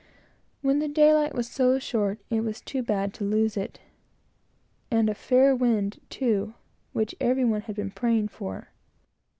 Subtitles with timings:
[0.63, 3.79] When the daylight was so short, it was too bad to lose it,
[4.89, 6.55] and a fair wind, too,
[6.91, 8.69] which every one had been praying for.